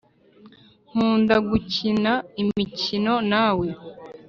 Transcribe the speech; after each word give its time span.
nkunda 0.91 1.35
gukina 1.49 2.13
imikino 2.41 3.13
nawe 3.31 3.67